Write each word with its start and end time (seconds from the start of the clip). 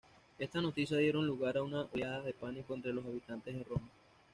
Estas 0.39 0.63
noticias 0.63 0.99
dieron 0.99 1.27
lugar 1.27 1.57
a 1.57 1.61
una 1.61 1.87
oleada 1.93 2.23
de 2.23 2.33
pánico 2.33 2.73
entre 2.73 2.91
los 2.91 3.05
habitantes 3.05 3.53
de 3.55 3.63
Roma. 3.63 3.87